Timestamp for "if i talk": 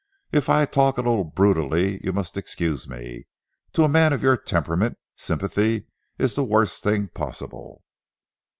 0.31-0.97